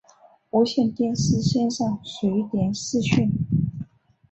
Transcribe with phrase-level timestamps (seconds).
[0.49, 3.29] 无线电视线上随点视讯